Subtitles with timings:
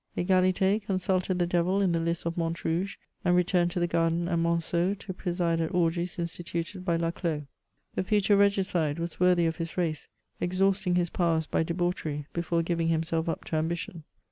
[0.17, 4.39] Egalite consulted the devil in the lists of Montrouge, and returned to the garden at
[4.39, 7.43] Monceaux to preside at orgies instituted by La Clos.
[7.93, 10.07] The future regicide was worthy of his race;
[10.39, 14.03] exhausting his powers by debauchery before giving himself up to ambition.